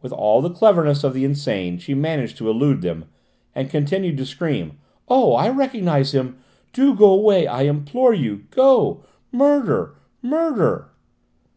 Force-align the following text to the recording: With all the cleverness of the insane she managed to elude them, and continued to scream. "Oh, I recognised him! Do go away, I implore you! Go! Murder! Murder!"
With 0.00 0.10
all 0.12 0.42
the 0.42 0.50
cleverness 0.50 1.04
of 1.04 1.14
the 1.14 1.24
insane 1.24 1.78
she 1.78 1.94
managed 1.94 2.36
to 2.38 2.50
elude 2.50 2.80
them, 2.82 3.04
and 3.54 3.70
continued 3.70 4.16
to 4.16 4.26
scream. 4.26 4.78
"Oh, 5.08 5.34
I 5.34 5.50
recognised 5.50 6.14
him! 6.16 6.38
Do 6.72 6.96
go 6.96 7.12
away, 7.12 7.46
I 7.46 7.62
implore 7.62 8.12
you! 8.12 8.46
Go! 8.50 9.04
Murder! 9.30 9.94
Murder!" 10.20 10.90